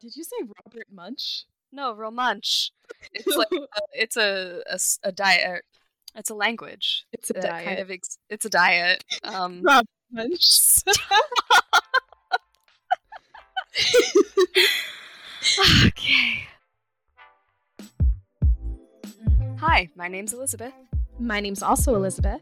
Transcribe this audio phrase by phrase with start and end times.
[0.00, 1.44] Did you say Robert Munch?
[1.72, 2.70] No, Romansh.
[3.12, 5.62] It's like a, it's a, a a diet.
[6.14, 7.04] It's a language.
[7.12, 7.66] It's a diet.
[7.66, 9.04] Kind of ex- it's a diet.
[9.24, 9.62] Um,
[15.86, 16.44] okay.
[19.58, 20.72] Hi, my name's Elizabeth,
[21.18, 22.40] My name's also Elizabeth.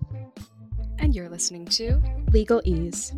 [0.98, 2.00] and you're listening to
[2.32, 3.12] Legal Ease.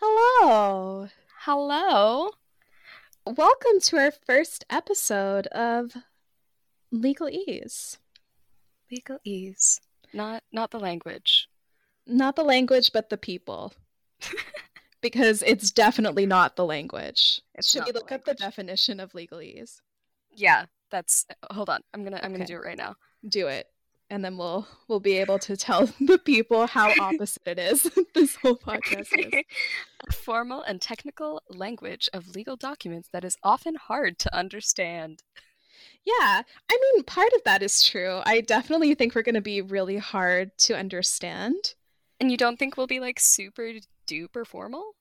[0.00, 1.08] Hello.
[1.40, 2.30] Hello.
[3.26, 5.92] Welcome to our first episode of
[6.92, 7.98] Legal Ease.
[8.92, 9.80] Legal ease.
[10.12, 11.48] Not not the language.
[12.06, 13.72] Not the language, but the people.
[15.00, 17.40] because it's definitely not the language.
[17.56, 19.80] It's Should we the look up the definition of legalese?
[20.30, 21.80] Yeah, that's hold on.
[21.92, 22.94] I'm gonna I'm gonna do it right now.
[23.28, 23.66] Do it.
[24.10, 28.36] And then we'll we'll be able to tell the people how opposite it is this
[28.36, 29.44] whole podcast is.
[30.08, 35.22] A formal and technical language of legal documents that is often hard to understand.
[36.04, 36.42] Yeah.
[36.70, 38.20] I mean, part of that is true.
[38.24, 41.74] I definitely think we're going to be really hard to understand.
[42.18, 43.72] And you don't think we'll be like super
[44.06, 44.94] duper formal?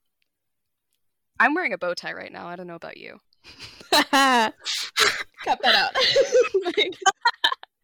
[1.40, 2.48] I'm wearing a bow tie right now.
[2.48, 3.20] I don't know about you.
[3.92, 4.54] Cut that
[5.66, 5.96] out.
[6.66, 6.96] Like,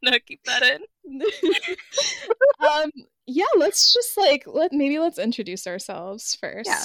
[0.11, 1.21] No, keep that in.
[2.59, 2.91] um
[3.25, 6.67] yeah, let's just like let maybe let's introduce ourselves first.
[6.67, 6.83] Yeah.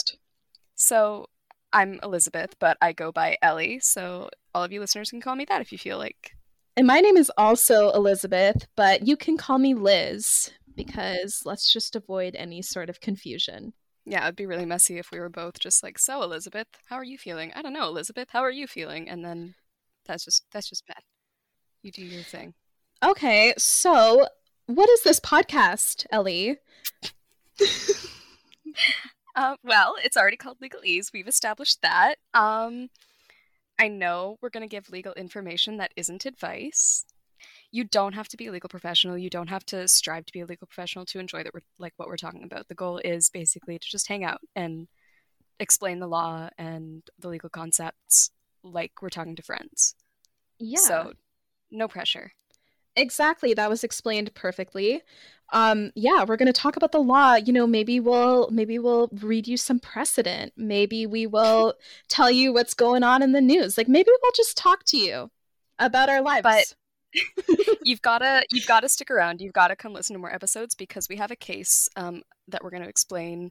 [0.77, 1.27] So
[1.73, 3.81] I'm Elizabeth, but I go by Ellie.
[3.81, 6.37] So all of you listeners can call me that if you feel like.
[6.77, 11.97] And my name is also Elizabeth, but you can call me Liz because let's just
[11.97, 13.73] avoid any sort of confusion.
[14.07, 17.05] Yeah, it'd be really messy if we were both just like, so Elizabeth, how are
[17.05, 17.53] you feeling?
[17.55, 19.09] I don't know, Elizabeth, how are you feeling?
[19.09, 19.55] And then
[20.07, 21.03] that's just that's just bad.
[21.83, 22.55] You do your thing.
[23.05, 24.27] Okay, so
[24.67, 26.57] what is this podcast, Ellie?
[29.39, 31.13] Uh, well, it's already called Legalese.
[31.13, 32.17] We've established that.
[32.35, 32.89] Um,
[33.79, 37.05] I know we're going to give legal information that isn't advice.
[37.71, 39.17] You don't have to be a legal professional.
[39.17, 41.93] You don't have to strive to be a legal professional to enjoy that we're like
[41.99, 42.67] what we're talking about.
[42.67, 44.89] The goal is basically to just hang out and
[45.61, 48.33] explain the law and the legal concepts
[48.65, 49.95] like we're talking to friends.
[50.59, 50.81] Yeah.
[50.81, 51.13] So,
[51.71, 52.33] no pressure.
[52.99, 55.03] Exactly, that was explained perfectly.
[55.53, 57.35] Um yeah, we're going to talk about the law.
[57.37, 60.53] You know, maybe we'll maybe we'll read you some precedent.
[60.57, 61.75] Maybe we will
[62.09, 63.79] tell you what's going on in the news.
[63.79, 65.31] Like maybe we'll just talk to you
[65.79, 66.43] about our lives.
[66.43, 66.75] But-
[67.85, 69.41] you've gotta you've gotta stick around.
[69.41, 72.71] You've gotta come listen to more episodes because we have a case um, that we're
[72.71, 73.51] gonna explain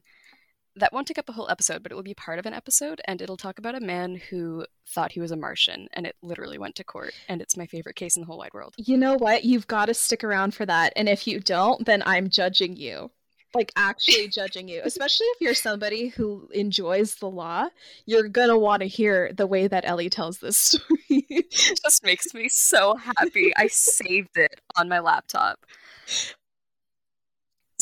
[0.78, 3.00] that won't take up a whole episode, but it will be part of an episode,
[3.06, 6.58] and it'll talk about a man who thought he was a Martian, and it literally
[6.58, 8.74] went to court, and it's my favorite case in the whole wide world.
[8.78, 9.44] you know what?
[9.44, 10.92] You've got to stick around for that.
[10.96, 13.10] And if you don't, then I'm judging you.
[13.54, 14.82] Like actually judging you.
[14.84, 17.68] Especially if you're somebody who enjoys the law,
[18.06, 20.84] you're going to want to hear the way that Ellie tells this story.
[21.08, 23.52] It just makes me so happy.
[23.56, 25.64] I saved it on my laptop.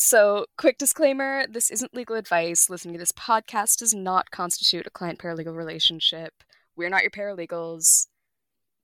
[0.07, 2.71] So, quick disclaimer this isn't legal advice.
[2.71, 6.45] Listening to this podcast does not constitute a client paralegal relationship.
[6.77, 8.07] We're not your paralegals.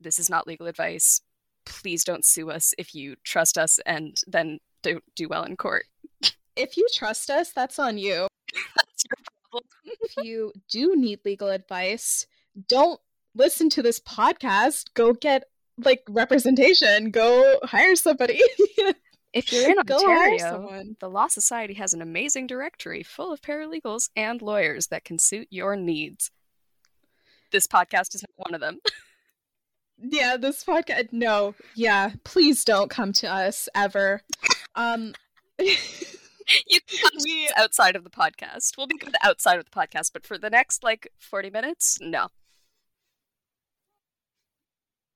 [0.01, 1.21] This is not legal advice.
[1.65, 5.85] Please don't sue us if you trust us and then don't do well in court.
[6.57, 8.27] if you trust us, that's on you.
[8.77, 9.71] That's your problem.
[10.01, 12.27] if you do need legal advice,
[12.67, 12.99] don't
[13.37, 14.87] listen to this podcast.
[14.95, 15.45] Go get
[15.85, 17.13] like representation.
[17.13, 18.41] Go hire somebody.
[19.33, 24.43] If you're in Ontario, the Law Society has an amazing directory full of paralegals and
[24.43, 26.31] lawyers that can suit your needs.
[27.51, 28.79] This podcast is one of them.
[30.05, 31.13] Yeah, this podcast.
[31.13, 34.23] No, yeah, please don't come to us ever.
[34.75, 35.15] Um,
[35.59, 38.77] You can We- outside of the podcast.
[38.77, 42.29] We'll be good outside of the podcast, but for the next like 40 minutes, no.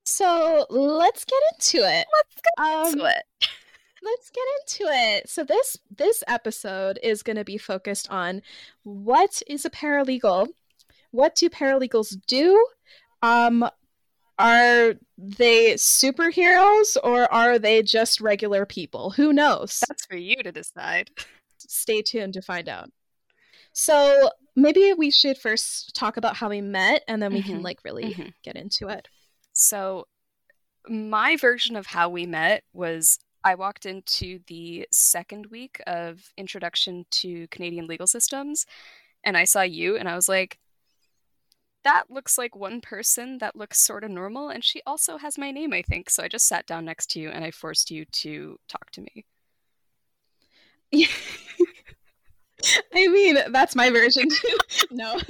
[0.05, 2.05] so let's get into it.
[2.15, 3.23] Let's get Um, into it.
[4.03, 5.29] let's get into it.
[5.29, 8.41] So this this episode is going to be focused on
[8.83, 10.47] what is a paralegal?
[11.11, 12.65] What do paralegals do?
[13.21, 13.67] Um
[14.39, 19.11] are they superheroes or are they just regular people?
[19.11, 19.83] Who knows?
[19.87, 21.09] That's for you to decide.
[21.57, 22.91] Stay tuned to find out.
[23.73, 27.63] So, maybe we should first talk about how we met and then we can Mhm,
[27.63, 28.33] like really mhm.
[28.43, 29.07] get into it.
[29.53, 30.07] So,
[30.87, 37.05] my version of how we met was I walked into the second week of Introduction
[37.11, 38.65] to Canadian Legal Systems,
[39.23, 40.59] and I saw you, and I was like,
[41.83, 45.51] that looks like one person that looks sort of normal, and she also has my
[45.51, 46.09] name, I think.
[46.09, 49.01] So I just sat down next to you and I forced you to talk to
[49.01, 49.25] me.
[52.93, 54.57] I mean, that's my version too.
[54.91, 55.19] no.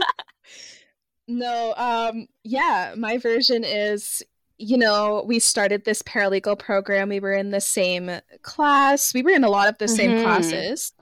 [1.30, 4.24] No, um yeah, my version is
[4.60, 7.10] you know, we started this paralegal program.
[7.10, 9.14] We were in the same class.
[9.14, 10.24] We were in a lot of the same Mhm.
[10.24, 10.94] classes.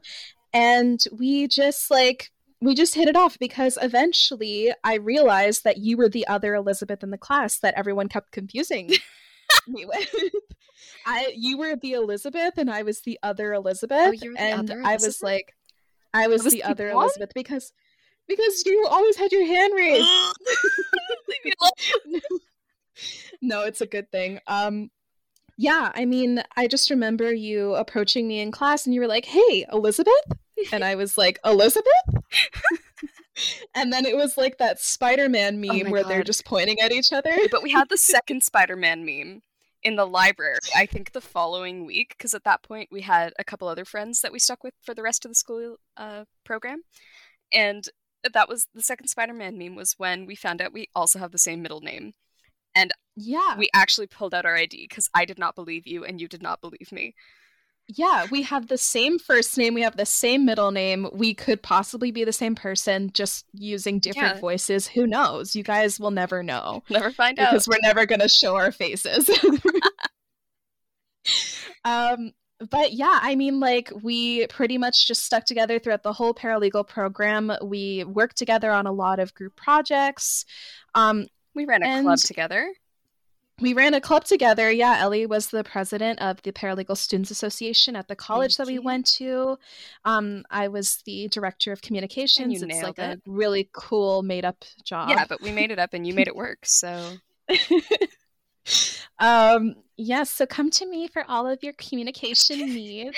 [0.54, 2.31] And we just like
[2.62, 7.04] we just hit it off because eventually I realized that you were the other Elizabeth
[7.04, 8.90] in the class that everyone kept confusing
[9.68, 10.10] me with.
[11.06, 14.42] I you were the Elizabeth and I was the other Elizabeth Oh, you were the
[14.42, 15.54] and other I was like
[16.13, 17.04] I was was the the other one?
[17.04, 17.74] Elizabeth because
[18.28, 20.10] because you always had your hand raised.
[22.95, 23.62] Leave me alone.
[23.62, 24.39] no, it's a good thing.
[24.47, 24.92] Um
[25.57, 29.25] yeah, I mean, I just remember you approaching me in class and you were like,
[29.25, 30.13] "Hey, Elizabeth?"
[30.74, 31.86] And I was like, "Elizabeth?"
[33.75, 36.92] and then it was like that Spider-Man meme Oh my where they're just pointing at
[36.92, 37.36] each other.
[37.51, 39.42] but we had the second Spider-Man meme
[39.83, 40.57] in the library.
[40.75, 44.21] I think the following week, because at that point we had a couple other friends
[44.21, 46.81] that we stuck with for the rest of the school uh, program,
[47.53, 47.88] and
[48.33, 51.38] that was the second Spider-Man meme was when we found out we also have the
[51.38, 52.13] same middle name.
[52.75, 53.57] And yeah.
[53.57, 56.42] We actually pulled out our ID because I did not believe you and you did
[56.44, 57.16] not believe me.
[57.88, 61.07] yeah, we have the same first name, we have the same middle name.
[61.13, 64.42] We could possibly be the same person just using different Yeah.
[64.42, 64.88] voices.
[64.88, 65.56] Who knows?
[65.56, 66.83] You guys will never know.
[66.89, 67.51] Never find out.
[67.51, 69.30] because we're never going to show our faces.
[71.86, 72.31] um
[72.71, 76.88] but yeah, I mean like we pretty much just stuck together throughout the whole paralegal
[76.88, 77.51] program.
[77.62, 80.45] We worked together on a lot of group projects.
[80.94, 82.72] Um We ran a and- club together.
[83.62, 84.69] we ran a club together.
[84.69, 88.68] Yeah, Ellie was the president of the Paralegal Students Association at the college that Thank
[88.68, 88.81] we you.
[88.81, 89.57] went to.
[90.04, 92.62] Um, I was the director of communications.
[92.62, 95.10] you it's like nailed a really cool made up job.
[95.10, 96.66] Yeah, but we made it up and you made it work.
[96.66, 97.13] So
[99.19, 103.16] um yes so come to me for all of your communication needs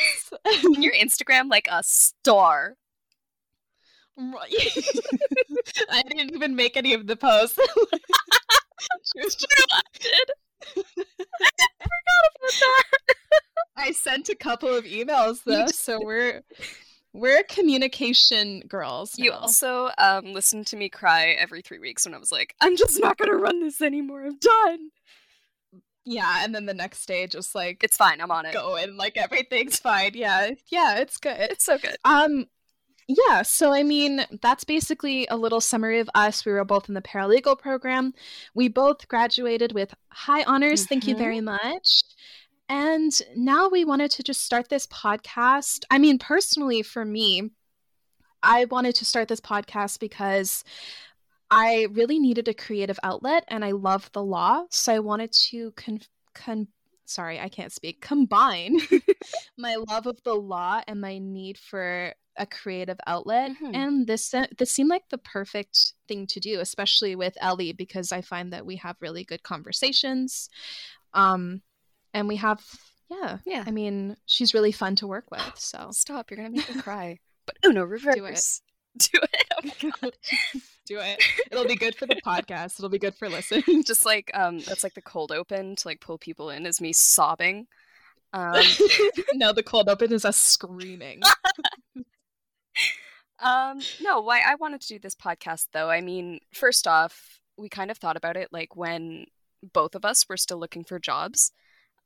[0.77, 2.75] your Instagram like a star.
[4.17, 4.51] Right.
[5.91, 7.59] i didn't even make any of the posts
[9.03, 9.47] She was just-
[10.77, 10.81] i
[11.79, 12.83] forgot about that.
[13.77, 16.41] I sent a couple of emails though so we're
[17.13, 22.17] we're communication girls You also um, listened to me cry every three weeks when I
[22.19, 24.25] was like, I'm just not gonna run this anymore.
[24.25, 24.89] I'm done.
[26.05, 28.19] yeah and then the next day just like It's fine.
[28.21, 28.53] I'm on it.
[28.53, 31.97] going like everything's fine yeah yeah it's good It's so good.
[32.03, 32.47] Um
[33.07, 36.45] yeah, so I mean, that's basically a little summary of us.
[36.45, 38.13] We were both in the paralegal program.
[38.53, 40.85] We both graduated with high honors.
[40.85, 41.45] Thank you very mm-hmm.
[41.45, 42.01] much.
[42.69, 45.85] And now we wanted to just start this podcast.
[45.89, 47.51] I mean, personally for me,
[48.43, 50.65] I wanted to start this podcast because
[51.49, 55.71] I really needed a creative outlet and I love the law, so I wanted to
[55.71, 56.01] con,
[56.33, 56.67] con-
[57.09, 58.01] sorry, I can't speak.
[58.01, 58.79] Combine
[59.57, 63.75] my love of the law and my need for a creative outlet Mhm.
[63.75, 68.21] and this this seemed like the perfect thing to do especially with Ellie because I
[68.21, 70.47] find that we have really good conversations
[71.15, 71.63] um
[72.13, 72.63] and we have
[73.09, 73.63] yeah Yeah.
[73.65, 76.29] I mean she's really fun to work with so Stop.
[76.29, 77.17] You're gonna make me cry.
[77.47, 78.61] But Uno reverse.
[79.11, 79.47] Do it.
[79.55, 80.13] Oh my god.
[80.85, 81.21] do it
[81.51, 84.83] it'll be good for the podcast it'll be good for listening Just like um, that's
[84.83, 87.67] like the cold open to like pull people in is me sobbing.
[88.33, 88.63] Um,
[89.33, 91.21] no the cold open is us screaming
[93.39, 95.89] Um, no, why I wanted to do this podcast though.
[95.89, 99.25] I mean, first off, we kind of thought about it like when
[99.73, 101.51] both of us were still looking for jobs.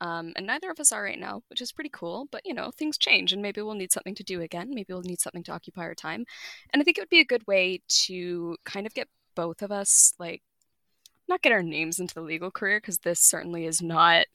[0.02, 2.28] Um, and neither of us are right now, which is pretty cool.
[2.32, 4.72] But you know, things change, and maybe we'll need something to do again.
[4.72, 6.26] Maybe we'll need something to occupy our time.
[6.74, 9.72] And I think it would be a good way to kind of get both of
[9.72, 10.42] us like
[11.30, 14.26] not get our names into the legal career because this certainly is not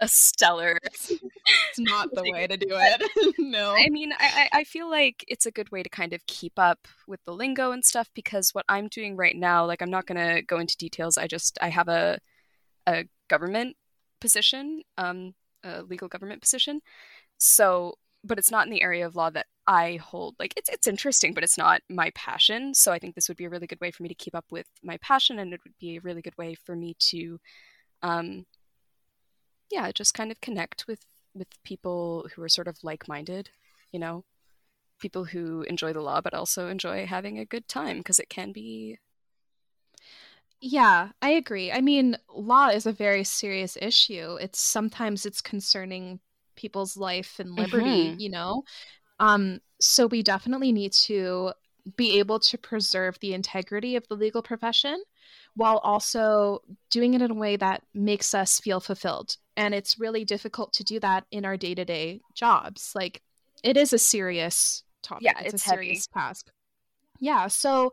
[0.00, 4.90] a stellar it's not the way to do it no I mean, I, I feel
[4.90, 8.10] like it's a good way to kind of keep up with the lingo and stuff
[8.14, 11.16] because what I'm doing right now, like I'm not gonna go into details.
[11.16, 12.18] I just I have a
[12.86, 13.76] a government
[14.22, 16.80] position, um, a legal government position.
[17.38, 20.36] So, but it's not in the area of law that I hold.
[20.38, 22.74] Like it's it's interesting, but it's not my passion.
[22.74, 24.46] So I think this would be a really good way for me to keep up
[24.50, 27.38] with my passion, and it would be a really good way for me to,
[28.02, 28.46] um,
[29.70, 31.00] yeah, just kind of connect with
[31.34, 33.50] with people who are sort of like-minded,
[33.92, 34.24] you know,
[35.00, 38.52] people who enjoy the law but also enjoy having a good time because it can
[38.52, 38.98] be
[40.64, 41.72] Yeah, I agree.
[41.72, 44.36] I mean, law is a very serious issue.
[44.40, 46.20] It's sometimes it's concerning
[46.54, 48.20] people's life and liberty, Mhm.
[48.20, 48.62] you know?
[49.20, 51.52] Um, so we definitely need to
[51.96, 55.02] be able to preserve the integrity of the legal profession
[55.56, 59.36] while also doing it in a way that makes us feel fulfilled.
[59.56, 62.92] And it's really difficult to do that in our day-to-day jobs.
[62.94, 63.22] Like
[63.64, 65.24] it is a serious topic.
[65.24, 65.84] Yeah, it's, it's a heavy.
[65.86, 66.50] serious task.
[67.22, 67.46] Yeah.
[67.46, 67.92] So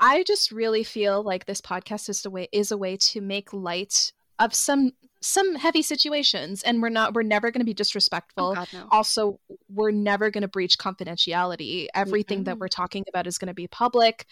[0.00, 3.52] I just really feel like this podcast is a way is a way to make
[3.52, 4.90] light of some
[5.20, 8.88] some heavy situations and we're not we're never going to be disrespectful Oh God, no.
[8.90, 9.38] also
[9.68, 12.60] we're never going to breach confidentiality everything that Mm-mm.
[12.60, 14.26] we're talking about is going to be public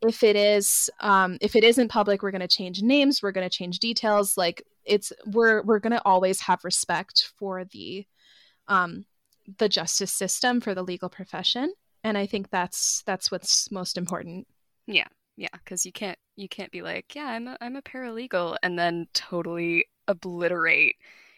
[0.00, 3.48] if it is um if it isn't public we're going to change names we're going
[3.48, 8.06] to change details like it's we're we're going to always have respect for the
[8.66, 9.04] um
[9.58, 11.72] the justice system for the legal profession
[12.04, 14.46] and i think that's that's what's most important
[14.86, 15.48] Yeah, Yeah.
[15.52, 19.06] because you can't you can't be like, yeah, I'm a, I'm a paralegal, and then
[19.14, 20.96] totally obliterate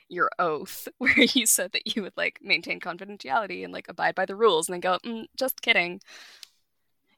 [0.09, 4.25] your oath where you said that you would like maintain confidentiality and like abide by
[4.27, 6.01] the rules, and then go, mm, just kidding.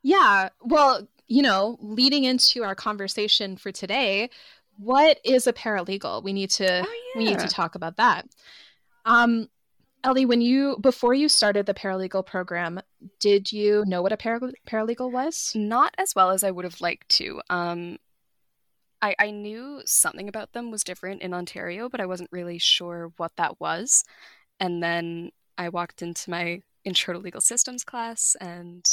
[0.03, 0.49] Yeah.
[0.61, 4.31] Well, you know, leading into our conversation for today,
[4.79, 6.23] what is a paralegal?
[6.23, 8.27] We need to Oh we need to talk about that.
[9.05, 9.49] Um
[10.09, 12.81] Ellie, when you before you started the paralegal program,
[13.21, 15.53] did you know what a para- paralegal was?
[15.55, 17.43] Not as well as I would have liked to.
[17.51, 17.99] Um,
[19.03, 23.13] I I knew something about them was different in Ontario, but I wasn't really sure
[23.19, 24.03] what that was.
[24.59, 28.89] And then I walked into my intro to legal systems class, and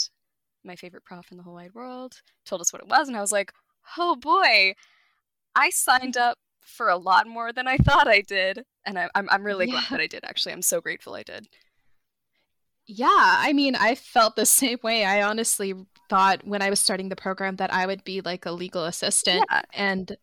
[0.66, 3.22] my favorite prof in the whole wide world told us what it was, and I
[3.22, 3.54] was like,
[3.98, 4.76] oh boy,
[5.56, 9.30] I signed up for a lot more than I thought I did, and I, I'm
[9.30, 10.24] I'm really glad that I did.
[10.26, 11.48] Actually, I'm so grateful I did.
[12.88, 15.06] Yeah, I mean, I felt the same way.
[15.06, 15.74] I honestly
[16.10, 19.44] thought when I was starting the program that I would be like a legal assistant
[19.50, 19.62] Yeah.
[19.74, 20.16] and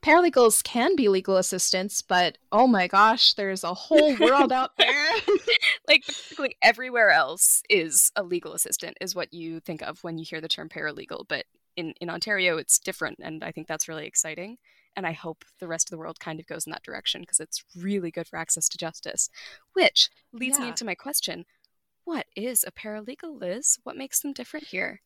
[0.00, 5.10] paralegals can be legal assistants, but oh my gosh, there's a whole world out there.
[5.88, 10.24] like basically everywhere else is a legal assistant is what you think of when you
[10.24, 11.44] hear the term paralegal but
[11.76, 14.56] in, in ontario it's different and i think that's really exciting
[14.96, 17.40] and i hope the rest of the world kind of goes in that direction because
[17.40, 19.28] it's really good for access to justice
[19.74, 20.70] which leads me Yeah.
[20.70, 21.44] into my question
[22.04, 25.00] what is a paralegal liz what makes them different here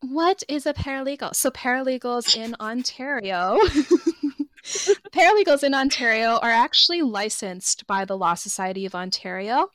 [0.00, 1.34] What is a paralegal?
[1.34, 3.58] So, paralegals in Ontario,
[5.12, 9.68] paralegals in Ontario are actually licensed by the Law Society of Ontario,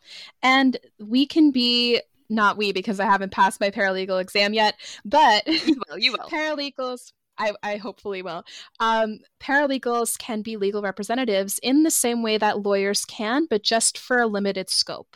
[0.44, 5.48] and we can be not we because I haven't passed my paralegal exam yet, but
[5.48, 7.12] you will you will paralegals.
[7.40, 8.44] I, I hopefully will.
[8.80, 13.98] Um, paralegals can be legal representatives in the same way that lawyers can, but just
[13.98, 15.16] for a limited scope.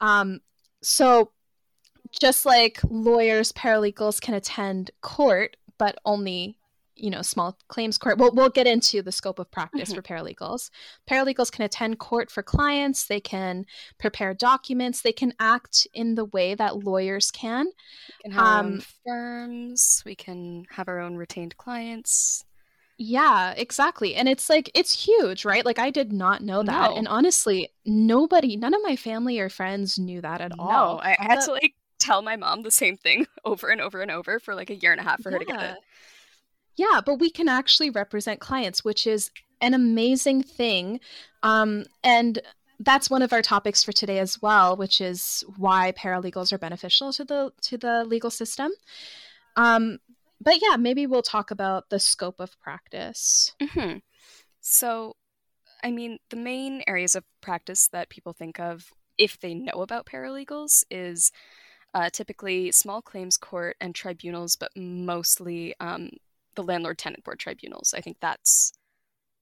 [0.00, 0.40] Um,
[0.82, 1.32] so,
[2.20, 6.56] just like lawyers, paralegals can attend court, but only
[6.96, 8.18] you know small claims court.
[8.18, 9.96] We'll we'll get into the scope of practice Mhm.
[9.96, 10.70] for paralegals.
[11.10, 13.06] Paralegals can attend court for clients.
[13.06, 13.66] They can
[13.98, 15.02] prepare documents.
[15.02, 17.66] They can act in the way that lawyers can.
[17.66, 22.44] we can have our own Um, firms we can have our own retained clients
[22.96, 24.14] Yeah, exactly.
[24.14, 25.64] And it's like it's huge, right?
[25.66, 26.90] Like I did not know that.
[26.92, 26.96] No.
[26.96, 31.00] And honestly, nobody, none of my family or friends knew that at all.
[31.02, 34.00] I, I had But- to like tell my mom the same thing over and over
[34.00, 35.76] and over for like a year and a half for her to get it.
[36.76, 41.00] Yeah, but we can actually represent clients, which is an amazing thing.
[41.42, 42.40] Um, and
[42.80, 47.12] that's one of our topics for today as well, which is why paralegals are beneficial
[47.12, 48.72] to the to the legal system.
[49.56, 49.98] Um,
[50.40, 53.54] but yeah, maybe we'll talk about the scope of practice.
[53.60, 53.98] hmm
[54.60, 55.14] So,
[55.82, 60.06] I mean, the main areas of practice that people think of if they know about
[60.06, 61.30] paralegals is
[61.94, 66.10] uh, typically small claims court and tribunals, but mostly um,
[66.54, 67.94] the landlord tenant board tribunals.
[67.96, 68.72] I think that's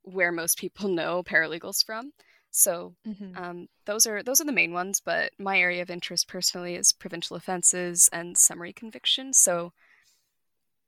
[0.03, 2.13] where most people know paralegals from.
[2.51, 3.37] So Mhm.
[3.37, 5.01] um, those are those are the main ones.
[5.01, 9.39] But my area of interest personally is provincial offenses and summary convictions.
[9.39, 9.73] So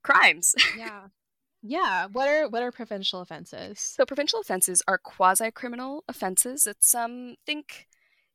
[0.03, 0.55] crimes.
[0.77, 1.09] Yeah.
[1.63, 2.07] Yeah.
[2.13, 3.81] What are what are provincial offenses?
[3.81, 6.67] So provincial offenses are quasi-criminal offenses.
[6.67, 7.87] It's um think,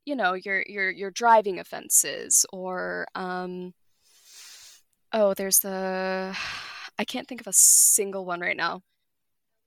[0.05, 3.73] you know, your your your driving offenses or um
[5.13, 6.35] oh, there's the
[6.99, 8.83] I can't think of a single one right now.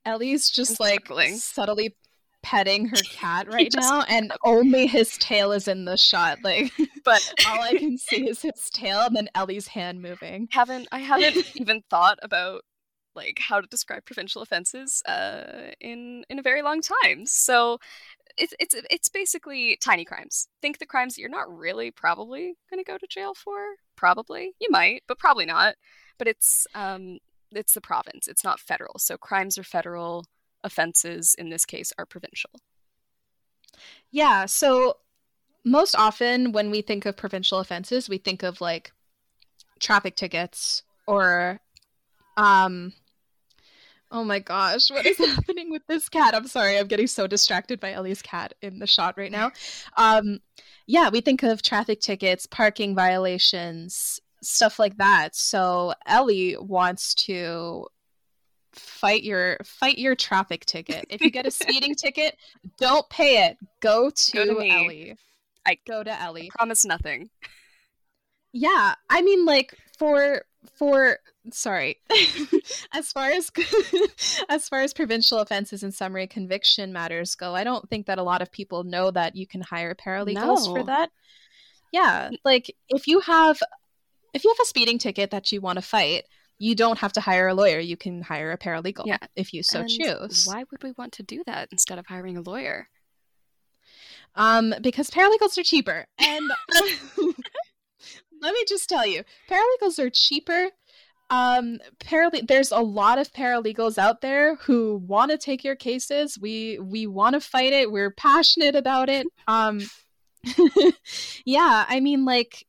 [0.05, 1.37] Ellie's just I'm like struggling.
[1.37, 1.97] subtly
[2.43, 6.39] petting her cat right just- now, and only his tail is in the shot.
[6.45, 6.71] Like
[7.05, 10.49] But all I can see is his tail and then Ellie's hand moving.
[10.53, 12.63] haven't I haven't even thought about
[13.15, 17.27] like how to describe provincial offenses uh, in in a very long time.
[17.27, 17.79] So
[18.39, 20.49] it's it's it's basically tiny crimes.
[20.61, 23.59] Think the crimes that you're not really probably going to go to jail for.
[23.97, 25.75] Probably you might, but probably not.
[26.23, 27.19] But it's um
[27.51, 28.29] it's the province.
[28.29, 28.97] It's not federal.
[29.01, 30.25] So crimes are federal.
[30.63, 32.51] Offenses in this case are provincial.
[34.13, 34.47] Yeah.
[34.47, 34.99] So
[35.65, 38.93] most often when we think of provincial offenses, we think of like
[39.81, 41.61] traffic tickets or
[42.37, 42.93] um
[44.13, 47.81] oh my gosh what is happening with this cat i'm sorry i'm getting so distracted
[47.81, 49.51] by ellie's cat in the shot right now
[49.97, 50.39] um
[50.87, 55.35] yeah we think of traffic tickets parking violations stuff like that.
[55.35, 57.87] So Ellie wants to
[58.73, 61.07] fight your fight your traffic ticket.
[61.11, 62.37] If you get a speeding ticket,
[62.79, 63.57] don't pay it.
[63.81, 64.69] Go to, Go to.
[64.69, 65.17] Ellie.
[65.67, 66.51] I Go to Ellie.
[66.55, 67.31] promise nothing.
[68.53, 70.43] Yeah, I mean like for
[70.75, 71.19] for
[71.51, 72.01] sorry.
[72.93, 73.51] as far as
[74.49, 78.23] as far as provincial offenses and summary conviction matters go, I don't think that a
[78.23, 81.11] lot of people know that you can hire paralegals for that.
[81.93, 83.59] Yeah, like if you have
[84.35, 86.25] if you have a speeding ticket that you want to fight,
[86.59, 87.79] you don't have to hire a lawyer.
[87.79, 90.47] You can hire a paralegal Yeah, if you so And choose.
[90.47, 92.89] Why would we want to do that instead of hiring a lawyer?
[94.35, 96.07] Um, because paralegals are cheaper.
[96.19, 96.51] And
[98.41, 100.69] let me just tell you, paralegals are cheaper.
[101.31, 106.39] Um, parale- there's a lot of paralegals out there who want to take your cases.
[106.39, 107.91] We we want to fight it.
[107.91, 109.27] We're passionate about it.
[109.49, 109.81] Um,
[111.45, 112.67] yeah, I mean, like,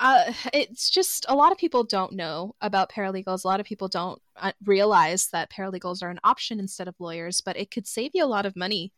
[0.00, 3.44] uh, it's just a lot of people don't know about paralegals.
[3.44, 7.40] A lot of people don't uh, realize that paralegals are an option instead of lawyers,
[7.40, 8.92] but it could save you a lot of money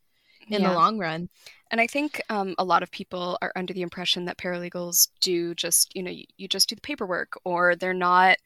[0.49, 0.68] in Yeah.
[0.71, 1.28] the long run.
[1.71, 5.54] And I think um, a lot of people are under the impression that paralegals do
[5.54, 8.38] just, you know, you, you just do the paperwork or they're not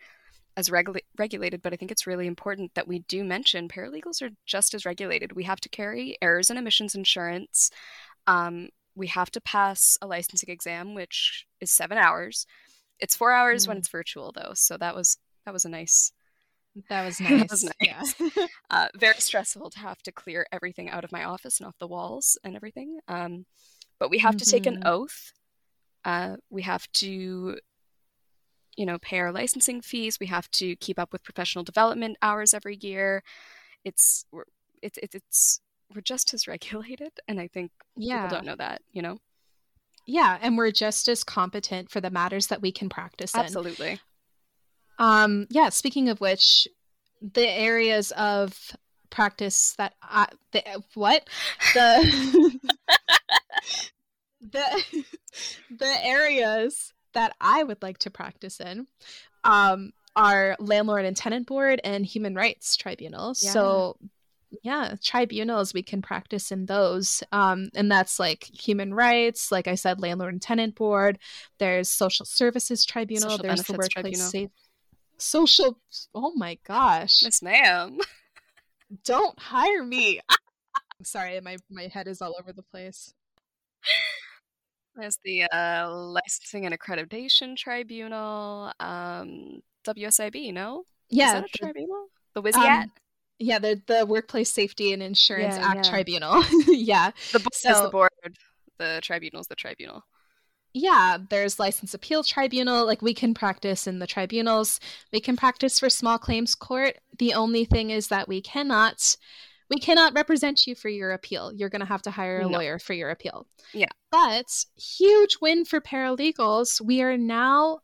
[0.56, 1.60] as regula- regulated.
[1.62, 5.32] But I think it's really important that we do mention paralegals are just as regulated.
[5.32, 7.70] We have to carry errors and omissions insurance.
[8.26, 12.46] Um, we have to pass a licensing exam, which is seven hours.
[13.00, 13.80] It's four hours when Mm.
[13.80, 14.52] it's virtual, though.
[14.54, 16.12] So that was that was a nice,
[16.90, 17.74] That was That nice.
[17.80, 18.02] Yeah.
[18.70, 21.86] uh, very stressful to have to clear everything out of my office and off the
[21.88, 23.00] walls and everything.
[23.08, 23.46] Um,
[23.98, 24.86] but we have to take an Mhm.
[24.86, 25.32] oath.
[26.04, 27.58] Uh, we have to,
[28.76, 30.18] you know, pay our licensing fees.
[30.20, 33.22] We have to keep up with professional development hours every year.
[33.84, 34.26] It's
[34.82, 35.60] it's it's it's
[35.94, 38.22] we're just as regulated, and I think yeah.
[38.22, 38.82] people don't know that.
[38.92, 39.18] You know,
[40.06, 43.40] Yeah, and we're just as competent for the matters that we can practice in.
[43.40, 44.00] absolutely.
[44.98, 46.66] Um, yeah, speaking of which,
[47.20, 48.76] the areas of
[49.10, 50.62] practice that I the
[50.94, 51.28] what?
[51.74, 52.58] The
[54.40, 55.04] the
[55.70, 58.86] the areas that I would like to practice in
[59.44, 63.42] um are landlord and tenant board and human rights tribunals.
[63.42, 63.52] Yeah.
[63.52, 63.96] So
[64.62, 67.22] yeah, tribunals we can practice in those.
[67.32, 71.18] Um and that's like human rights, like I said landlord and tenant board,
[71.58, 74.26] there's social services tribunal, Social there's the workplace tribunal.
[74.28, 74.50] safe
[75.18, 75.78] social
[76.14, 77.98] oh my gosh Miss ma'am.
[79.04, 80.36] don't hire me i'm
[81.04, 83.12] sorry my my head is all over the place
[84.94, 88.72] There's the uh, licensing and accreditation tribunal.
[88.80, 90.84] Um, WSIB, no?
[91.10, 92.06] Is yeah that a the- tribunal?
[92.34, 92.82] The WSIAT?
[92.84, 92.90] um,
[93.38, 95.90] yeah the the workplace safety and insurance Yeah, act yeah.
[95.90, 98.10] tribunal yeah the board is the board.
[98.78, 100.04] The tribunal's the tribunal.
[100.74, 104.80] yeah there's license appeal tribunal like we can practice in the tribunals
[105.12, 109.16] we can practice for small claims court the only thing is that we cannot
[109.68, 112.48] we cannot represent you for your appeal you're going to have to hire a No.
[112.48, 113.88] lawyer for your appeal Yeah.
[114.10, 114.46] but
[114.76, 117.80] huge win for paralegals we are now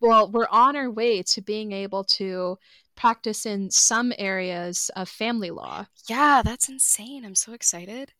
[0.00, 2.58] well we're on our way to being able to
[2.96, 7.24] practice in some areas of family law Yeah, that's insane.
[7.24, 8.12] I'm so excited.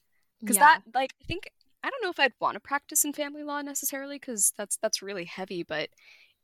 [0.44, 0.58] Because Yeah.
[0.58, 1.50] that, like, I think,
[1.82, 5.02] I don't know if I'd want to practice in family law necessarily, because that's, that's
[5.02, 5.90] really heavy, but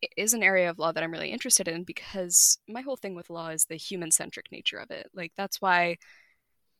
[0.02, 3.14] it is an area of law that I'm really interested in because my whole thing
[3.14, 5.08] with law is the human centric nature of it.
[5.14, 5.98] Like, that's why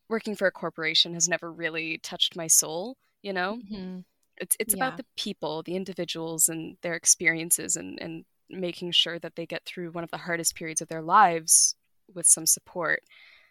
[0.09, 3.61] working for a corporation has never really touched my soul, you know?
[3.63, 4.05] Mhm.
[4.39, 4.75] It's it's Yeah.
[4.75, 9.65] about the people, the individuals, and their experiences, and and making sure that they get
[9.65, 11.75] through one of the hardest periods of their lives
[12.15, 13.03] with some support.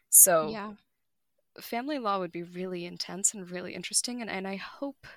[0.10, 0.72] So yeah
[1.60, 5.08] family law would be really intense and really interesting, and and I hope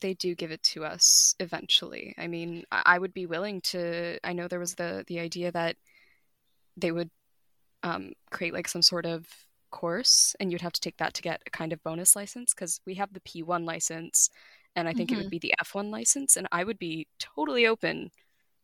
[0.00, 2.14] they do give it to us eventually.
[2.18, 4.18] I mean, I, would be willing to.
[4.22, 5.76] I know there was the the idea that
[6.76, 7.10] they would
[7.82, 9.26] um, create like some sort of
[9.70, 12.80] course, and you'd have to take that to get a kind of bonus license because
[12.86, 14.30] we have the P1 license,
[14.76, 18.10] and I think it would be the F1 license, and I would be totally open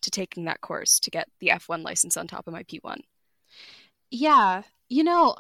[0.05, 3.01] to taking that course to get the F1 license on top of my P1.
[4.11, 5.37] Yeah, you know,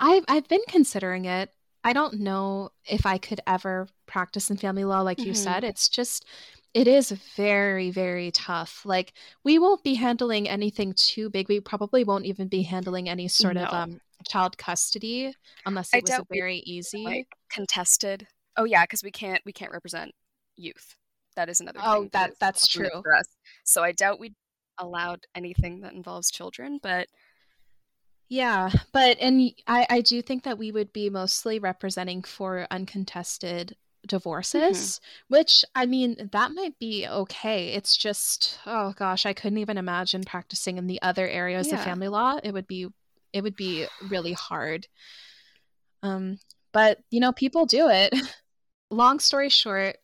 [0.00, 1.52] I've I've been considering it.
[1.84, 5.36] I don't know if I could ever practice in family law like you Mhm.
[5.36, 5.64] said.
[5.64, 6.26] It's just
[6.74, 8.84] it is very very tough.
[8.86, 11.48] Like we won't be handling anything too big.
[11.48, 15.34] We probably won't even be handling any sort of um child custody
[15.66, 17.04] unless I it was a very easy.
[17.06, 18.28] Like contested.
[18.56, 20.12] Oh yeah, because we can't we can't represent
[20.56, 20.96] youth.
[21.38, 22.10] That is another Oh, thing.
[22.14, 22.90] that- that's true.
[23.00, 23.26] for us.
[23.62, 24.34] So I doubt we
[24.76, 27.08] allowed anything that involves children, but
[28.28, 33.76] Yeah, but and I I do think that we would be mostly representing for uncontested
[34.06, 35.34] divorces, mm-hmm.
[35.36, 37.68] which I mean, that might be okay.
[37.68, 41.74] It's just, oh gosh, I couldn't even imagine practicing in the other areas yeah.
[41.76, 42.38] of family law.
[42.42, 42.88] It would be,
[43.32, 44.88] it would be really hard.
[46.02, 46.38] Um,
[46.72, 48.12] but you know, people do it.
[48.90, 49.96] Long story short,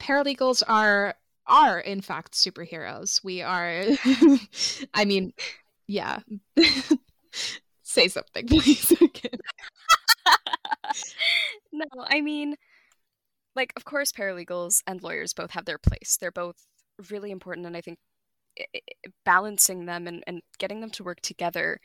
[0.00, 1.14] paralegals are
[1.46, 3.22] are in fact superheroes.
[3.24, 3.84] We are
[4.94, 5.32] I mean,
[5.86, 6.20] yeah.
[7.82, 8.92] Say something, please.
[11.72, 12.56] no, I mean
[13.56, 16.16] like of course paralegals and lawyers both have their place.
[16.20, 16.56] They're both
[17.10, 17.98] really important and I think
[19.24, 21.80] balancing them and, and getting them to work together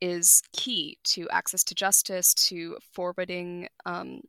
[0.00, 4.20] is key to access to justice, to forwarding, um,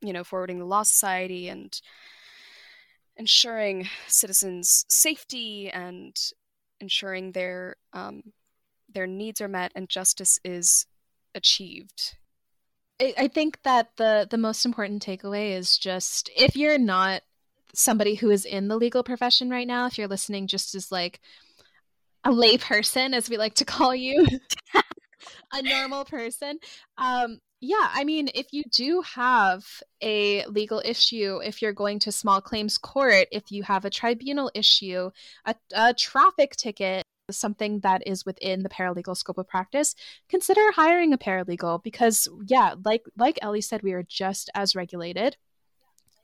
[0.00, 1.80] you know, forwarding the law society and
[3.16, 6.16] ensuring citizens' safety and
[6.80, 8.22] ensuring their um,
[8.92, 10.86] their needs are met and justice is
[11.34, 12.16] achieved.
[13.00, 17.22] I think that the the most important takeaway is just if you're not
[17.74, 21.20] somebody who is in the legal profession right now, if you're listening just as like
[22.24, 24.26] a lay person, as we like to call you,
[25.52, 26.58] a normal person.
[26.96, 29.64] Um, yeah, I mean, if you do have
[30.02, 34.50] a legal issue, if you're going to small claims court, if you have a tribunal
[34.52, 35.12] issue,
[35.44, 39.94] a, a traffic ticket, something that is within the paralegal scope of practice,
[40.28, 45.36] consider hiring a paralegal because, yeah, like like Ellie said, we are just as regulated.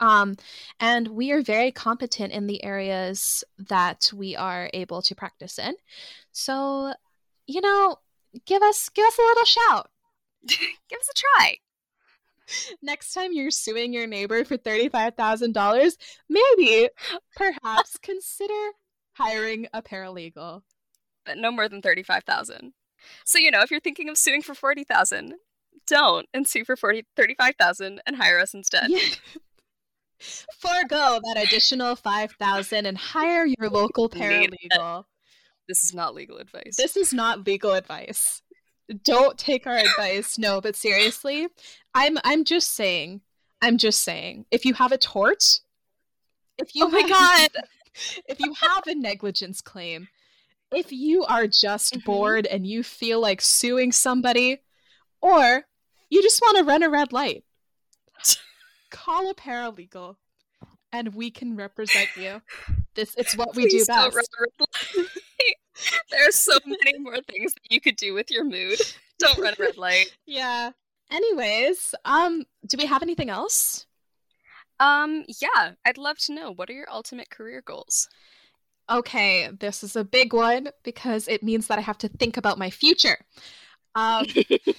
[0.00, 0.36] Um,
[0.80, 5.74] and we are very competent in the areas that we are able to practice in.
[6.32, 6.94] So,
[7.46, 7.98] you know,
[8.44, 9.88] give us give us a little shout.
[10.88, 11.56] give us a try.
[12.82, 15.96] Next time you're suing your neighbor for $35,000,
[16.28, 16.88] maybe
[17.36, 18.72] perhaps consider
[19.12, 20.62] hiring a paralegal.
[21.26, 22.72] But no more than 35,000.
[23.24, 25.34] So, you know, if you're thinking of suing for 40,000,
[25.86, 28.88] don't and sue for 40 35,000 and hire us instead.
[28.88, 29.00] Yeah.
[30.60, 35.04] Forgo that additional 5,000 and hire your local paralegal.
[35.68, 36.76] This is not legal advice.
[36.76, 38.42] This is not legal advice.
[39.04, 40.38] Don't take our advice.
[40.38, 41.48] No, but seriously,
[41.94, 43.20] I'm I'm just saying.
[43.60, 44.46] I'm just saying.
[44.50, 45.60] If you have a tort,
[46.56, 47.50] if you Oh my god.
[48.28, 50.08] if you have a negligence claim,
[50.72, 52.06] if you are just mm-hmm.
[52.06, 54.62] bored and you feel like suing somebody
[55.20, 55.64] or
[56.10, 57.44] you just want to run a red light,
[58.90, 60.16] call a paralegal
[60.92, 62.40] and we can represent you.
[62.94, 64.16] This it's what we do best.
[66.10, 68.80] There are so many more things that you could do with your mood.
[69.18, 70.14] Don't run a red light.
[70.26, 70.70] Yeah.
[71.10, 73.86] Anyways, um, do we have anything else?
[74.78, 78.08] Um, yeah, I'd love to know what are your ultimate career goals?
[78.90, 82.58] Okay, this is a big one because it means that I have to think about
[82.58, 83.18] my future.
[83.94, 84.26] Um,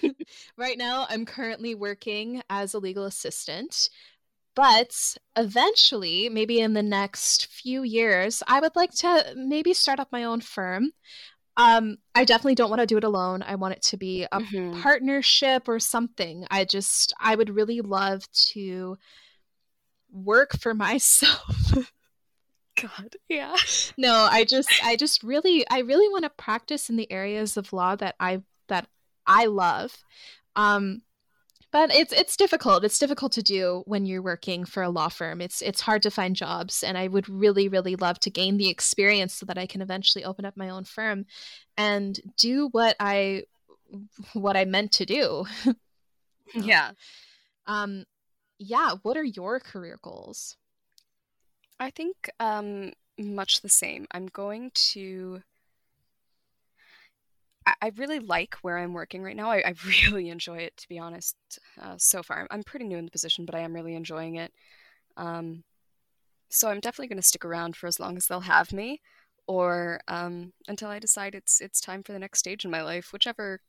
[0.57, 3.89] right now, I'm currently working as a legal assistant
[4.59, 10.11] but eventually, maybe in the next few years, I would like to maybe start up
[10.11, 10.91] my own firm.
[11.55, 13.41] Um, I definitely don't want to do it alone.
[13.41, 14.81] I want it to be a mm-hmm.
[14.81, 16.45] partnership or something.
[16.51, 18.97] I just, I would really love to
[20.11, 21.77] work for myself.
[22.81, 23.55] God, yeah.
[23.95, 27.71] No, I just, I just really, I really want to practice in the areas of
[27.71, 28.87] law that I that
[29.25, 30.03] I love.
[30.57, 31.03] Um,
[31.71, 32.83] but it's it's difficult.
[32.83, 35.41] It's difficult to do when you're working for a law firm.
[35.41, 38.69] It's it's hard to find jobs and i would really really love to gain the
[38.69, 41.25] experience so that i can eventually open up my own firm
[41.77, 43.43] and do what i
[44.33, 45.45] what i meant to do.
[46.53, 46.91] Yeah.
[47.67, 48.05] Um
[48.57, 50.57] yeah what are your career goals?
[51.79, 54.07] I think um much the same.
[54.11, 55.43] I'm going to
[57.81, 59.51] I really like where I'm working right now.
[59.51, 59.73] I, I
[60.11, 61.35] really enjoy it, to be honest.
[61.81, 64.53] Uh, so far, I'm pretty new in the position, but I am really enjoying it.
[65.17, 65.63] Um,
[66.49, 69.01] so I'm definitely going to stick around for as long as they'll have me,
[69.47, 73.13] or um, until I decide it's it's time for the next stage in my life,
[73.13, 73.61] whichever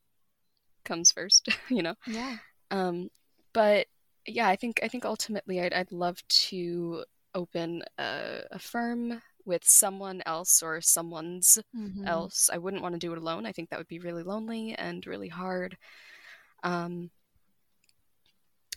[0.83, 1.49] comes first.
[1.69, 1.95] you know.
[2.07, 2.37] Yeah.
[2.71, 3.09] Um,
[3.53, 3.87] but
[4.25, 9.63] yeah, I think I think ultimately I'd I'd love to open a, a firm with
[9.65, 12.07] someone else or someone's mm-hmm.
[12.07, 12.49] else.
[12.51, 13.45] I wouldn't want to do it alone.
[13.45, 15.77] I think that would be really lonely and really hard.
[16.63, 17.09] Um,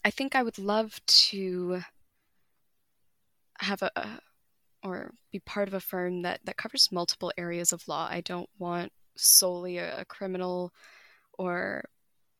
[0.05, 1.81] I think I would love to
[3.59, 4.20] have a, a
[4.83, 8.07] or be part of a firm that that covers multiple areas of law.
[8.11, 10.72] I don't want solely a, a criminal
[11.38, 11.85] or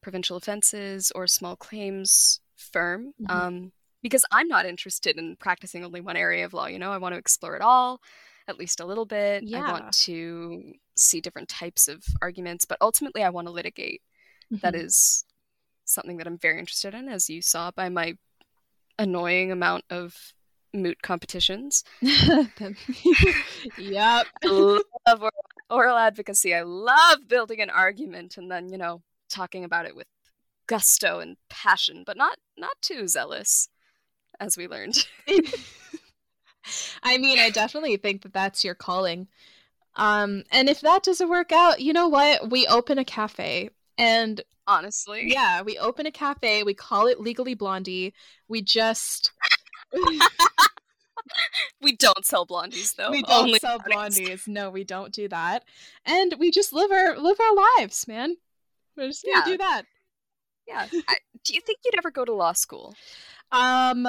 [0.03, 3.15] provincial offenses or small claims firm.
[3.23, 3.31] Mm-hmm.
[3.31, 3.73] Um,
[4.05, 6.67] because I'm not interested in practicing only one area of law.
[6.67, 8.03] You know, I want to explore it all,
[8.47, 9.45] at least a little bit.
[9.45, 9.65] Yeah.
[9.65, 14.03] I want to see different types of arguments, but ultimately, I want to litigate.
[14.53, 14.61] Mm-hmm.
[14.61, 15.25] That is
[15.87, 18.19] something that I'm very interested in, as you saw by my
[18.99, 20.35] annoying amount of
[20.75, 21.83] moot competitions.
[22.03, 22.27] yep.
[23.79, 25.31] I love oral,
[25.71, 26.55] oral advocacy.
[26.55, 30.09] I love building an argument and then, you know, talking about it with
[30.67, 33.69] gusto and passion, but not not too zealous,
[34.41, 35.07] as we learned.
[37.03, 39.29] I mean, I definitely think that that's your calling.
[39.97, 42.51] Um, and if that doesn't work out, you know what?
[42.51, 46.63] We open a cafe and honestly, yeah, we open a cafe.
[46.63, 48.15] We call it Legally Blondie.
[48.49, 49.31] We just
[51.81, 53.11] we don't sell blondies though.
[53.11, 54.49] We don't Only sell blondies.
[54.49, 55.65] No, we don't do that.
[56.05, 58.37] And we just live our live our lives, man.
[58.97, 59.53] We're just gonna yeah.
[59.53, 59.83] do that.
[60.67, 60.87] Yeah.
[61.09, 62.95] I, do you think you'd ever go to law school?
[63.55, 64.09] Um,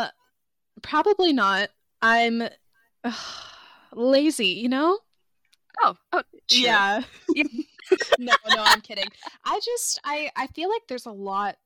[0.82, 1.70] probably not.
[2.02, 2.42] I'm
[3.04, 3.12] uh,
[3.94, 5.00] lazy, you know.
[5.84, 6.66] Oh, oh, sure.
[6.66, 7.04] yeah.
[8.20, 9.08] no, no, I'm kidding.
[9.44, 11.58] I just, I, I feel like there's a lot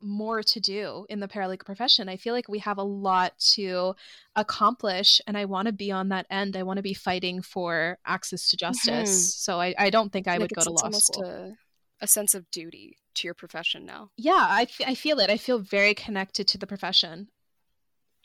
[0.00, 2.08] more to do in the paralegal profession.
[2.08, 3.94] I feel like we have a lot to
[4.36, 6.56] accomplish, and I want to be on that end.
[6.56, 9.10] I want to be fighting for access to justice.
[9.10, 9.52] Mm-hmm.
[9.52, 11.24] So I, I don't think I, would go to law school.
[11.24, 11.56] A,
[12.00, 14.10] a, sense of duty to your profession now.
[14.16, 15.30] Yeah, I, f- I feel it.
[15.30, 17.28] I feel very connected to the profession.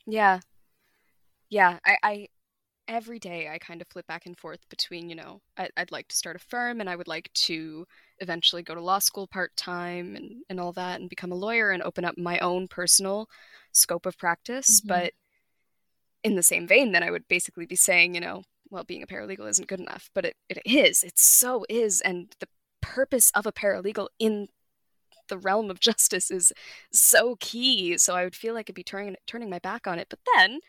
[0.06, 0.40] Yeah.
[1.50, 2.28] Yeah, I, I
[2.88, 6.10] every day I kind of flip back and forth between, you know, I, would like
[6.10, 7.86] to start a firm and I would like to
[8.20, 11.72] eventually go to law school part time and, and all that and become a lawyer
[11.72, 13.30] and open up my own personal
[13.72, 14.82] scope of practice.
[14.82, 14.88] Mm-hmm.
[14.90, 15.14] But
[16.24, 19.08] in the same vein, then I would basically be saying, you know, well, being a
[19.08, 21.04] paralegal isn't good enough, but it, it is.
[21.04, 22.02] It so is.
[22.02, 22.48] And the
[22.82, 24.48] purpose of a paralegal in
[25.28, 26.52] the realm of justice is
[26.92, 27.98] so key.
[27.98, 30.08] So I would feel like I'd be turning turning my back on it.
[30.10, 30.60] But then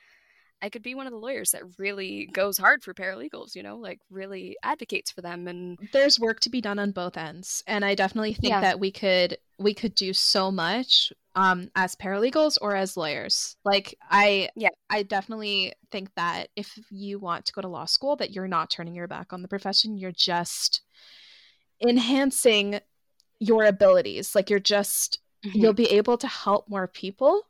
[0.62, 3.77] I could be one of the lawyers that really goes hard for paralegals, you know,
[3.77, 7.64] like really advocates for them and there's work to be done on both ends.
[7.66, 8.61] And I definitely think yeah.
[8.61, 13.57] that we could we could do so much um as paralegals or as lawyers.
[13.64, 18.14] Like I yeah, I definitely think that if you want to go to law school
[18.16, 20.83] that you're not turning your back on the profession, you're just
[21.87, 22.81] enhancing
[23.38, 24.35] your abilities.
[24.35, 25.59] Like you're just mm-hmm.
[25.59, 27.42] you'll be able to help more people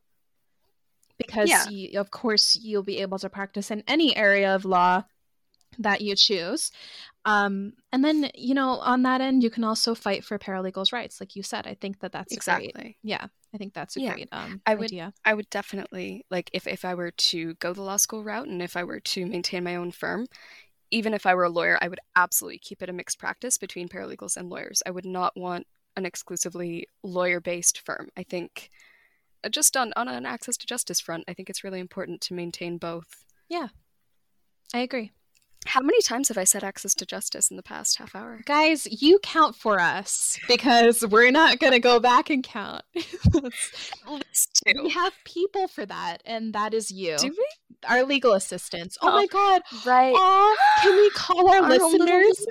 [1.19, 1.69] because yeah.
[1.69, 5.03] you, of course you'll be able to practice in any area of law
[5.79, 6.71] that you choose
[7.25, 11.21] um, and then you know on that end you can also fight for paralegals rights
[11.21, 14.13] like you said i think that that's exactly great, yeah i think that's a yeah.
[14.13, 17.73] great um, I would, idea i would definitely like if, if i were to go
[17.73, 20.27] the law school route and if i were to maintain my own firm
[20.93, 23.89] even if i were a lawyer i would absolutely keep it a mixed practice between
[23.89, 28.71] paralegals and lawyers i would not want an exclusively lawyer based firm i think
[29.45, 32.35] uh, just on on an access to justice front, I think it's really important to
[32.35, 33.25] maintain both.
[33.49, 33.69] Yeah,
[34.75, 35.13] I agree.
[35.65, 38.41] How many times have I said access to justice in the past half hour?
[38.47, 42.83] Guys, you count for us because we're not going to go back and count.
[42.95, 47.17] we have people for that, and that is you.
[47.17, 47.47] Do we?
[47.89, 48.97] Our legal assistants.
[49.03, 49.63] Oh, oh my god.
[49.85, 50.15] Right.
[50.15, 52.47] Aw, can we call our, our listeners?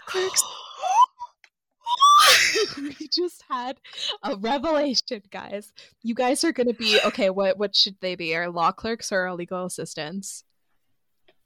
[2.77, 3.79] we just had
[4.23, 5.73] a revelation, guys.
[6.03, 7.29] You guys are gonna be okay.
[7.29, 8.35] What what should they be?
[8.35, 10.43] Our law clerks or our legal assistants?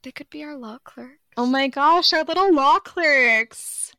[0.02, 1.18] They could be our law clerks.
[1.36, 3.92] Oh my gosh, our little law clerks.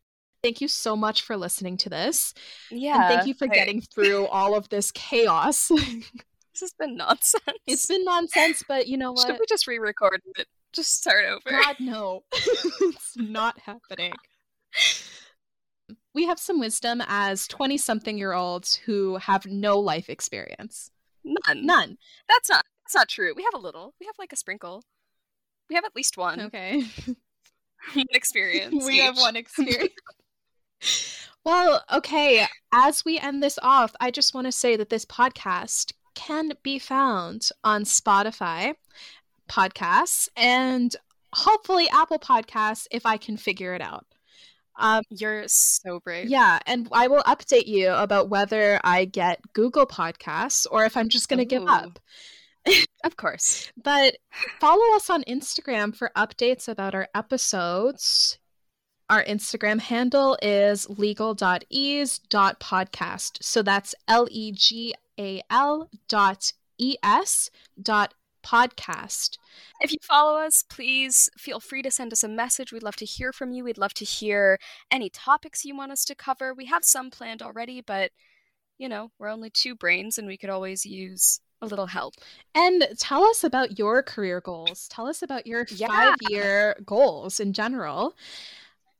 [0.43, 2.34] Thank you so much for listening to this.
[2.71, 2.95] Yeah.
[2.95, 5.71] And thank you for getting through all of this chaos.
[6.60, 7.43] this has been nonsense.
[7.65, 9.28] It's been nonsense, but you know what?
[9.28, 10.48] Should we just re-record it?
[10.74, 11.50] Just start over.
[11.50, 12.24] God no.
[12.34, 14.13] it's not happening
[16.17, 20.89] we have some wisdom as 20 something year olds who have no life experience.
[21.24, 21.63] None.
[21.63, 21.98] None.
[22.28, 23.34] That's not that's not true.
[23.36, 23.93] We have a little.
[24.00, 24.82] We have like a sprinkle.
[25.70, 26.41] We have at least one.
[26.41, 26.84] Okay.
[27.93, 28.84] one experience.
[28.84, 29.02] we each.
[29.02, 29.93] have one experience.
[31.46, 32.48] well, okay.
[32.74, 36.80] As we end this off, I just want to say that this podcast can be
[36.80, 38.73] found on Spotify
[39.47, 40.95] podcasts and
[41.32, 44.08] hopefully Apple Podcasts if I can figure it out.
[44.80, 46.27] Um, You're so brave.
[46.27, 51.08] Yeah, and I will update you about whether I get Google Podcasts or if I'm
[51.08, 51.99] just going to give up.
[53.03, 53.71] of course.
[53.82, 54.17] But
[54.60, 58.39] follow us on Instagram for updates about our episodes.
[59.10, 63.38] Our Instagram handle is legal.es.podcast.
[63.41, 67.50] So that's L E G A L dot E S
[67.82, 68.13] dot
[68.46, 69.38] podcast.
[69.80, 72.74] If you follow us, please feel free to send us a message.
[72.74, 73.63] We'd love to hear from you.
[73.63, 74.60] We'd love to hear
[74.91, 76.54] any topics you want us to cover.
[76.54, 78.12] We have some planned already, but
[78.78, 82.15] you know, we're only two brains and we could always use a little help.
[82.54, 84.88] And tell us about your career goals.
[84.89, 85.88] Tell us about your yeah.
[85.88, 88.15] five year goals in general.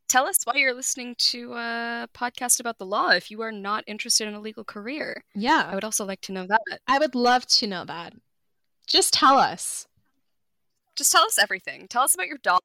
[0.08, 3.84] Tell us why you're listening to a podcast about the law if you are not
[3.88, 5.24] interested in a legal career.
[5.36, 5.67] Yeah.
[5.70, 6.80] I would also like to know that.
[6.88, 8.13] I would love to know that.
[8.86, 9.86] Just tell us.
[10.96, 11.88] Just tell us everything.
[11.89, 12.62] Tell us about your dog.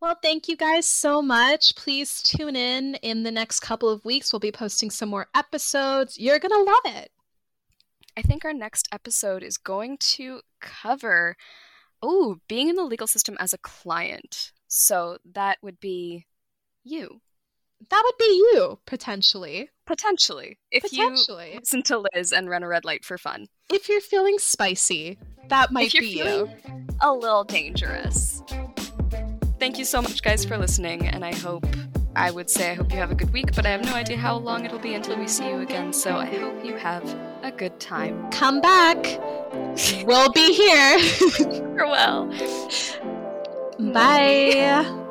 [0.00, 1.74] Well, thank you guys so much.
[1.74, 4.32] Please tune in in the next couple of weeks.
[4.32, 6.18] We'll be posting some more episodes.
[6.18, 7.10] You're going to love it.
[8.16, 11.36] I think our next episode is going to cover
[12.02, 14.52] oh, being in the legal system as a client.
[14.66, 16.26] So that would be
[16.84, 17.20] you.
[17.90, 19.70] That would be you, potentially.
[19.86, 20.58] Potentially.
[20.70, 21.52] If Potentially.
[21.52, 23.46] you listen to Liz and run a red light for fun.
[23.72, 26.50] If you're feeling spicy, that might if you're be you.
[27.00, 28.42] a little dangerous.
[29.58, 31.66] Thank you so much, guys, for listening, and I hope.
[32.18, 34.16] I would say I hope you have a good week, but I have no idea
[34.16, 37.04] how long it'll be until we see you again, so I hope you have
[37.44, 38.28] a good time.
[38.32, 38.96] Come back.
[40.04, 40.98] we'll be here.
[41.76, 42.26] Farewell.
[43.78, 45.06] Bye.